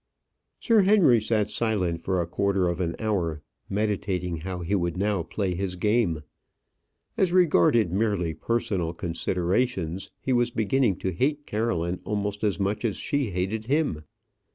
Sir 0.57 0.81
Henry 0.81 1.21
sat 1.21 1.51
silent 1.51 2.01
for 2.01 2.19
a 2.19 2.25
quarter 2.25 2.67
of 2.67 2.81
an 2.81 2.95
hour, 2.97 3.43
meditating 3.69 4.37
how 4.37 4.61
he 4.61 4.73
would 4.73 4.97
now 4.97 5.21
play 5.21 5.53
his 5.53 5.75
game. 5.75 6.23
As 7.17 7.31
regarded 7.31 7.91
merely 7.91 8.33
personal 8.33 8.93
considerations, 8.95 10.09
he 10.19 10.33
was 10.33 10.49
beginning 10.49 10.95
to 11.05 11.11
hate 11.13 11.45
Caroline 11.45 11.99
almost 12.03 12.43
as 12.43 12.59
much 12.59 12.83
as 12.83 12.97
she 12.97 13.29
hated 13.29 13.67
him. 13.67 14.01